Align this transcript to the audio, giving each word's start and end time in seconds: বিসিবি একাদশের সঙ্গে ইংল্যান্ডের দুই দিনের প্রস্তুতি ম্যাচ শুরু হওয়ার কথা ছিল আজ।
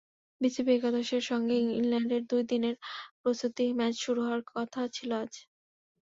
বিসিবি 0.41 0.71
একাদশের 0.73 1.23
সঙ্গে 1.29 1.55
ইংল্যান্ডের 1.71 2.23
দুই 2.31 2.43
দিনের 2.51 2.75
প্রস্তুতি 3.21 3.65
ম্যাচ 3.77 3.93
শুরু 4.03 4.19
হওয়ার 4.23 4.43
কথা 4.51 4.81
ছিল 4.95 5.11
আজ। 5.21 5.33